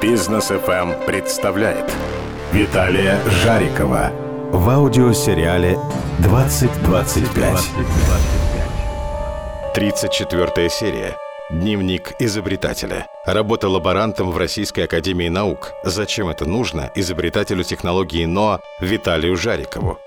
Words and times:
Бизнес 0.00 0.52
FM 0.52 1.04
представляет 1.04 1.92
Виталия 2.52 3.18
Жарикова 3.42 4.12
в 4.52 4.68
аудиосериале 4.68 5.76
2025. 6.20 7.70
34 9.74 10.70
серия. 10.70 11.16
Дневник 11.50 12.12
изобретателя. 12.20 13.08
Работа 13.26 13.68
лаборантом 13.68 14.30
в 14.30 14.36
Российской 14.36 14.82
Академии 14.84 15.28
Наук. 15.28 15.72
Зачем 15.82 16.28
это 16.28 16.44
нужно 16.44 16.92
изобретателю 16.94 17.64
технологии 17.64 18.24
НОА 18.26 18.60
Виталию 18.80 19.36
Жарикову? 19.36 19.98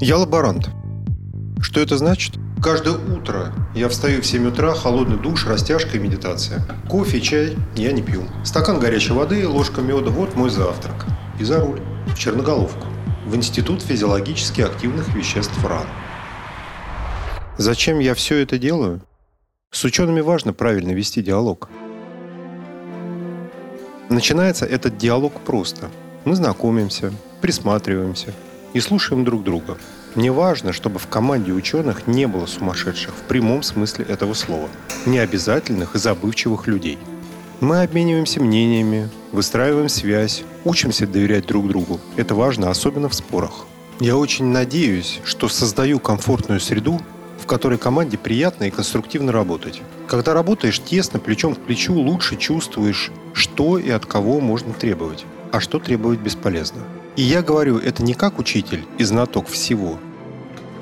Я 0.00 0.18
лаборант. 0.18 0.68
Что 1.62 1.80
это 1.80 1.96
значит? 1.96 2.34
Каждое 2.62 2.94
утро 2.94 3.52
я 3.72 3.88
встаю 3.88 4.20
в 4.20 4.26
7 4.26 4.48
утра, 4.48 4.74
холодный 4.74 5.16
душ, 5.16 5.46
растяжка 5.46 5.96
и 5.96 6.00
медитация. 6.00 6.60
Кофе, 6.88 7.20
чай 7.20 7.56
я 7.76 7.92
не 7.92 8.02
пью. 8.02 8.24
Стакан 8.44 8.80
горячей 8.80 9.12
воды, 9.12 9.46
ложка 9.46 9.80
меда– 9.80 10.10
вот 10.12 10.34
мой 10.34 10.50
завтрак. 10.50 11.06
И 11.38 11.44
за 11.44 11.60
руль. 11.60 11.80
В 12.08 12.18
Черноголовку. 12.18 12.86
В 13.26 13.36
Институт 13.36 13.80
физиологически 13.82 14.62
активных 14.62 15.14
веществ 15.14 15.64
РАН. 15.64 15.86
Зачем 17.58 18.00
я 18.00 18.14
все 18.14 18.38
это 18.38 18.58
делаю? 18.58 19.02
С 19.70 19.84
учеными 19.84 20.20
важно 20.20 20.52
правильно 20.52 20.90
вести 20.90 21.22
диалог. 21.22 21.68
Начинается 24.08 24.66
этот 24.66 24.98
диалог 24.98 25.32
просто. 25.42 25.90
Мы 26.24 26.34
знакомимся, 26.34 27.12
присматриваемся 27.40 28.32
и 28.72 28.80
слушаем 28.80 29.24
друг 29.24 29.44
друга– 29.44 29.76
мне 30.14 30.32
важно, 30.32 30.72
чтобы 30.72 30.98
в 30.98 31.06
команде 31.06 31.52
ученых 31.52 32.06
не 32.06 32.26
было 32.26 32.46
сумасшедших 32.46 33.14
в 33.14 33.22
прямом 33.22 33.62
смысле 33.62 34.04
этого 34.06 34.34
слова, 34.34 34.68
необязательных 35.06 35.94
и 35.94 35.98
забывчивых 35.98 36.66
людей. 36.66 36.98
Мы 37.60 37.82
обмениваемся 37.82 38.40
мнениями, 38.40 39.08
выстраиваем 39.32 39.88
связь, 39.88 40.44
учимся 40.64 41.06
доверять 41.06 41.46
друг 41.46 41.68
другу. 41.68 42.00
Это 42.16 42.34
важно, 42.34 42.70
особенно 42.70 43.08
в 43.08 43.14
спорах. 43.14 43.66
Я 44.00 44.16
очень 44.16 44.46
надеюсь, 44.46 45.20
что 45.24 45.48
создаю 45.48 45.98
комфортную 45.98 46.60
среду, 46.60 47.00
в 47.40 47.46
которой 47.46 47.78
команде 47.78 48.16
приятно 48.16 48.64
и 48.64 48.70
конструктивно 48.70 49.32
работать. 49.32 49.82
Когда 50.06 50.34
работаешь 50.34 50.80
тесно, 50.80 51.18
плечом 51.18 51.54
к 51.54 51.58
плечу, 51.58 51.94
лучше 51.94 52.36
чувствуешь, 52.36 53.10
что 53.32 53.78
и 53.78 53.90
от 53.90 54.06
кого 54.06 54.40
можно 54.40 54.72
требовать, 54.72 55.24
а 55.50 55.60
что 55.60 55.80
требовать 55.80 56.20
бесполезно. 56.20 56.82
И 57.18 57.22
я 57.22 57.42
говорю 57.42 57.78
это 57.78 58.04
не 58.04 58.14
как 58.14 58.38
учитель 58.38 58.84
и 58.96 59.02
знаток 59.02 59.48
всего. 59.48 59.98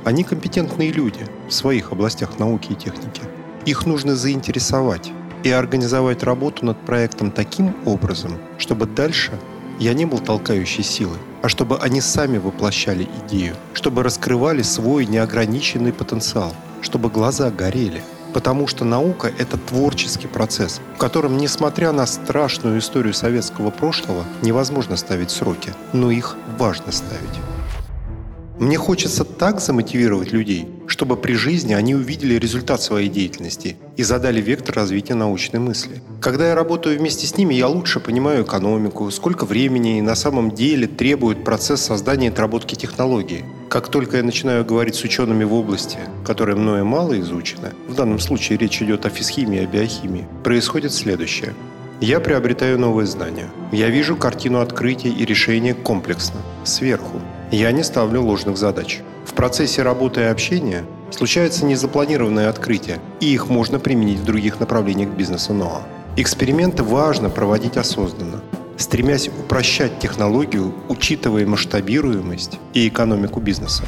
Они 0.04 0.22
компетентные 0.22 0.92
люди 0.92 1.26
в 1.48 1.54
своих 1.54 1.92
областях 1.92 2.38
науки 2.38 2.72
и 2.72 2.74
техники. 2.74 3.22
Их 3.64 3.86
нужно 3.86 4.14
заинтересовать 4.14 5.12
и 5.44 5.50
организовать 5.50 6.22
работу 6.22 6.66
над 6.66 6.78
проектом 6.84 7.30
таким 7.30 7.74
образом, 7.86 8.36
чтобы 8.58 8.84
дальше 8.84 9.32
я 9.80 9.94
не 9.94 10.04
был 10.04 10.18
толкающей 10.18 10.84
силой, 10.84 11.16
а 11.40 11.48
чтобы 11.48 11.78
они 11.78 12.02
сами 12.02 12.36
воплощали 12.36 13.08
идею, 13.24 13.56
чтобы 13.72 14.02
раскрывали 14.02 14.60
свой 14.60 15.06
неограниченный 15.06 15.94
потенциал, 15.94 16.52
чтобы 16.82 17.08
глаза 17.08 17.50
горели– 17.50 18.02
потому 18.36 18.66
что 18.66 18.84
наука— 18.84 19.32
это 19.38 19.56
творческий 19.56 20.26
процесс, 20.26 20.82
в 20.96 20.98
котором, 20.98 21.38
несмотря 21.38 21.90
на 21.92 22.04
страшную 22.06 22.80
историю 22.80 23.14
советского 23.14 23.70
прошлого, 23.70 24.24
невозможно 24.42 24.98
ставить 24.98 25.30
сроки, 25.30 25.72
но 25.94 26.10
их 26.10 26.36
важно 26.58 26.92
ставить. 26.92 27.40
Мне 28.58 28.76
хочется 28.76 29.24
так 29.24 29.58
замотивировать 29.58 30.32
людей, 30.32 30.68
чтобы 30.86 31.16
при 31.16 31.32
жизни 31.32 31.72
они 31.72 31.94
увидели 31.94 32.34
результат 32.34 32.82
своей 32.82 33.08
деятельности 33.08 33.78
и 33.96 34.02
задали 34.02 34.42
вектор 34.42 34.74
развития 34.76 35.14
научной 35.14 35.60
мысли. 35.60 36.02
Когда 36.20 36.48
я 36.48 36.54
работаю 36.54 36.98
вместе 36.98 37.26
с 37.26 37.38
ними, 37.38 37.54
я 37.54 37.68
лучше 37.68 38.00
понимаю 38.00 38.44
экономику, 38.44 39.10
сколько 39.12 39.46
времени 39.46 40.02
на 40.02 40.14
самом 40.14 40.50
деле 40.50 40.86
требует 40.86 41.42
процесс 41.42 41.80
создания 41.80 42.26
и 42.26 42.30
отработки 42.30 42.74
технологии. 42.74 43.46
Как 43.68 43.88
только 43.88 44.18
я 44.18 44.22
начинаю 44.22 44.64
говорить 44.64 44.94
с 44.94 45.02
учеными 45.02 45.42
в 45.42 45.52
области, 45.52 45.98
которая 46.24 46.56
мною 46.56 46.84
мало 46.84 47.18
изучена, 47.20 47.72
в 47.88 47.94
данном 47.94 48.20
случае 48.20 48.58
речь 48.58 48.80
идет 48.80 49.06
о 49.06 49.10
физхимии, 49.10 49.64
о 49.64 49.66
биохимии, 49.66 50.28
происходит 50.44 50.92
следующее. 50.92 51.52
Я 52.00 52.20
приобретаю 52.20 52.78
новые 52.78 53.06
знания. 53.06 53.48
Я 53.72 53.88
вижу 53.88 54.16
картину 54.16 54.60
открытия 54.60 55.08
и 55.08 55.24
решения 55.24 55.74
комплексно, 55.74 56.40
сверху, 56.62 57.20
я 57.50 57.72
не 57.72 57.82
ставлю 57.82 58.22
ложных 58.22 58.56
задач. 58.56 59.00
В 59.24 59.32
процессе 59.32 59.82
работы 59.82 60.20
и 60.20 60.24
общения 60.24 60.84
случаются 61.10 61.64
незапланированные 61.64 62.48
открытия, 62.48 62.98
и 63.20 63.32
их 63.32 63.48
можно 63.48 63.78
применить 63.78 64.20
в 64.20 64.24
других 64.24 64.60
направлениях 64.60 65.10
бизнеса 65.10 65.52
НОА. 65.52 65.82
Эксперименты 66.16 66.82
важно 66.82 67.30
проводить 67.30 67.76
осознанно, 67.76 68.35
стремясь 68.78 69.28
упрощать 69.28 69.98
технологию, 69.98 70.74
учитывая 70.88 71.46
масштабируемость 71.46 72.58
и 72.74 72.88
экономику 72.88 73.40
бизнеса. 73.40 73.84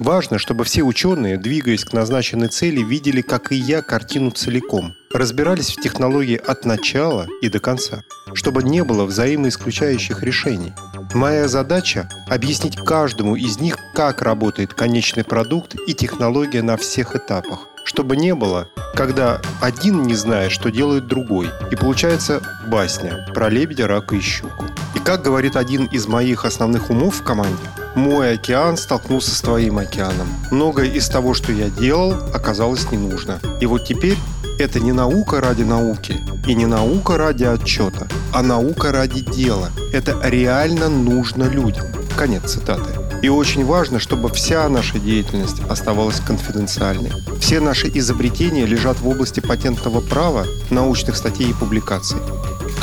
Важно, 0.00 0.38
чтобы 0.38 0.64
все 0.64 0.82
ученые, 0.82 1.38
двигаясь 1.38 1.84
к 1.84 1.92
назначенной 1.92 2.48
цели, 2.48 2.82
видели, 2.82 3.20
как 3.20 3.52
и 3.52 3.54
я, 3.54 3.80
картину 3.80 4.32
целиком, 4.32 4.92
разбирались 5.12 5.70
в 5.70 5.80
технологии 5.80 6.36
от 6.36 6.64
начала 6.64 7.28
и 7.40 7.48
до 7.48 7.60
конца, 7.60 8.02
чтобы 8.34 8.64
не 8.64 8.82
было 8.82 9.04
взаимоисключающих 9.04 10.24
решений. 10.24 10.72
Моя 11.14 11.46
задача– 11.46 12.08
объяснить 12.28 12.76
каждому 12.76 13.36
из 13.36 13.60
них, 13.60 13.78
как 13.94 14.20
работает 14.20 14.74
конечный 14.74 15.22
продукт 15.22 15.76
и 15.86 15.94
технология 15.94 16.62
на 16.62 16.76
всех 16.76 17.14
этапах, 17.14 17.68
чтобы 17.84 18.16
не 18.16 18.34
было, 18.34 18.68
когда 18.94 19.40
один 19.60 20.02
не 20.02 20.14
знает, 20.14 20.50
что 20.50 20.70
делает 20.70 21.06
другой, 21.06 21.48
и 21.70 21.76
получается 21.76 22.40
басня 22.66 23.26
про 23.34 23.48
лебедя, 23.48 23.86
рака 23.86 24.16
и 24.16 24.20
щуку. 24.20 24.64
И 24.94 24.98
как 24.98 25.22
говорит 25.22 25.56
один 25.56 25.84
из 25.86 26.06
моих 26.06 26.44
основных 26.44 26.90
умов 26.90 27.16
в 27.16 27.22
команде, 27.22 27.62
мой 27.94 28.34
океан 28.34 28.76
столкнулся 28.76 29.34
с 29.34 29.40
твоим 29.40 29.78
океаном. 29.78 30.26
Многое 30.50 30.86
из 30.86 31.08
того, 31.08 31.34
что 31.34 31.52
я 31.52 31.68
делал, 31.68 32.14
оказалось 32.34 32.90
не 32.90 32.98
нужно. 32.98 33.38
И 33.60 33.66
вот 33.66 33.84
теперь 33.84 34.16
это 34.58 34.80
не 34.80 34.92
наука 34.92 35.40
ради 35.40 35.62
науки 35.62 36.20
и 36.46 36.54
не 36.54 36.66
наука 36.66 37.18
ради 37.18 37.44
отчета, 37.44 38.08
а 38.32 38.42
наука 38.42 38.92
ради 38.92 39.20
дела. 39.20 39.70
Это 39.92 40.18
реально 40.22 40.88
нужно 40.88 41.44
людям. 41.44 41.86
Конец 42.16 42.52
цитаты. 42.52 43.03
И 43.24 43.28
очень 43.30 43.64
важно, 43.64 44.00
чтобы 44.00 44.28
вся 44.28 44.68
наша 44.68 44.98
деятельность 44.98 45.60
оставалась 45.70 46.20
конфиденциальной. 46.20 47.10
Все 47.40 47.58
наши 47.58 47.90
изобретения 47.94 48.66
лежат 48.66 49.00
в 49.00 49.08
области 49.08 49.40
патентного 49.40 50.02
права, 50.02 50.44
научных 50.68 51.16
статей 51.16 51.48
и 51.48 51.54
публикаций. 51.54 52.18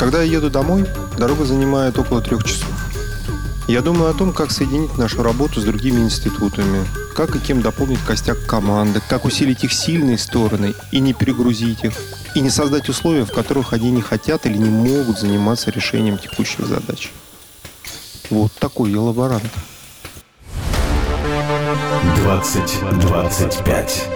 Когда 0.00 0.20
я 0.20 0.38
еду 0.38 0.50
домой, 0.50 0.84
дорога 1.16 1.44
занимает 1.44 1.96
около 1.96 2.20
трех 2.20 2.42
часов. 2.42 2.68
Я 3.68 3.82
думаю 3.82 4.10
о 4.10 4.14
том, 4.14 4.32
как 4.32 4.50
соединить 4.50 4.98
нашу 4.98 5.22
работу 5.22 5.60
с 5.60 5.64
другими 5.64 6.00
институтами, 6.00 6.84
как 7.14 7.36
и 7.36 7.38
кем 7.38 7.62
дополнить 7.62 8.04
костяк 8.04 8.44
команды, 8.44 9.00
как 9.08 9.24
усилить 9.24 9.62
их 9.62 9.72
сильные 9.72 10.18
стороны 10.18 10.74
и 10.90 10.98
не 10.98 11.12
перегрузить 11.12 11.84
их, 11.84 11.92
и 12.34 12.40
не 12.40 12.50
создать 12.50 12.88
условия, 12.88 13.24
в 13.24 13.30
которых 13.30 13.74
они 13.74 13.92
не 13.92 14.02
хотят 14.02 14.44
или 14.46 14.58
не 14.58 14.70
могут 14.70 15.20
заниматься 15.20 15.70
решением 15.70 16.18
текущих 16.18 16.66
задач. 16.66 17.12
Вот 18.28 18.50
такой 18.54 18.90
я 18.90 19.00
лаборант. 19.00 19.44
2025. 22.24 24.08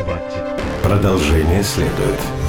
Продолжение 0.83 1.63
следует. 1.63 2.46